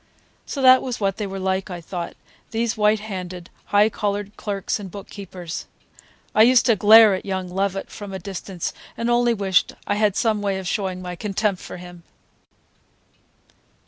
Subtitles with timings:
[0.47, 2.15] So that was what they were like, I thought,
[2.49, 5.67] these white handed, high collared clerks and bookkeepers!
[6.33, 10.15] I used to glare at young Lovett from a distance and only wished I had
[10.15, 12.01] some way of showing my contempt for him.